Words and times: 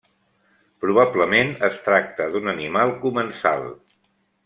Probablement 0.85 1.53
es 1.69 1.79
tracta 1.91 2.29
d'un 2.35 2.55
animal 2.57 2.97
comensal. 3.07 3.67